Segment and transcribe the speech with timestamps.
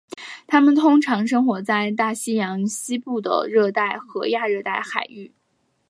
[0.47, 5.31] 它们通常生活在大西洋西部的热带和亚热带海域。